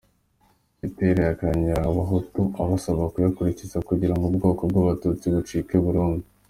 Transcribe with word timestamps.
Gitera 0.81 1.19
yayakanguriraga 1.21 1.87
Abahutu 1.91 2.41
abasaba 2.61 3.11
kuyakurikiza, 3.13 3.77
kugira 3.89 4.13
ngo 4.15 4.25
Ubwoko 4.27 4.61
bw’Abatutsi 4.69 5.25
bucike 5.35 5.77
burundu. 5.85 6.25